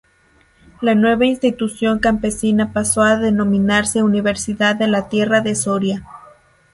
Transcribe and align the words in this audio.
La 0.81 0.95
nueva 0.95 1.27
institución 1.27 1.99
campesina 1.99 2.73
pasó 2.73 3.03
a 3.03 3.17
denominarse 3.19 4.01
Universidad 4.01 4.75
de 4.75 4.87
la 4.87 5.09
Tierra 5.09 5.41
de 5.41 5.53
Soria. 5.53 6.03